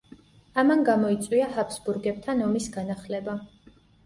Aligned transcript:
ამან 0.61 0.79
გამოიწვია 0.87 1.49
ჰაბსბურგებთან 1.57 2.43
ომის 2.47 2.69
განახლება. 2.79 3.39